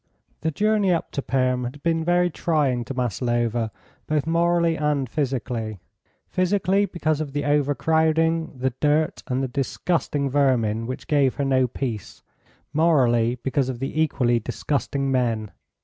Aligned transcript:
The 0.39 0.49
journey 0.49 0.91
up 0.91 1.11
to 1.11 1.21
Perm 1.21 1.63
had 1.63 1.83
been 1.83 2.03
very 2.03 2.31
trying 2.31 2.83
to 2.85 2.93
Maslova 2.95 3.69
both 4.07 4.25
morally 4.25 4.75
and 4.75 5.07
physically. 5.07 5.79
Physically, 6.27 6.85
because 6.87 7.21
of 7.21 7.33
the 7.33 7.45
overcrowding, 7.45 8.57
the 8.57 8.71
dirt, 8.79 9.21
and 9.27 9.43
the 9.43 9.47
disgusting 9.47 10.27
vermin, 10.27 10.87
which 10.87 11.05
gave 11.05 11.35
her 11.35 11.45
no 11.45 11.67
peace; 11.67 12.23
morally, 12.73 13.35
because 13.43 13.69
of 13.69 13.77
the 13.77 14.01
equally 14.01 14.39
disgusting 14.39 15.11
men. 15.11 15.51